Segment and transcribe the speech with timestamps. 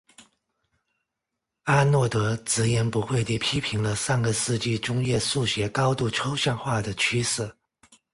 [1.65, 7.55] 阿诺德直言不讳地批评了上个世纪中叶数学高度抽象化的趋势。